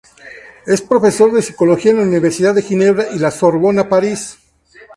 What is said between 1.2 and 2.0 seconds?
de sociología en